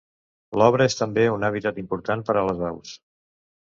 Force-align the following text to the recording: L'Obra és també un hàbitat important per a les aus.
L'Obra 0.61 0.87
és 0.93 0.97
també 1.03 1.27
un 1.35 1.47
hàbitat 1.51 1.79
important 1.85 2.27
per 2.31 2.41
a 2.41 2.47
les 2.53 2.69
aus. 2.75 3.01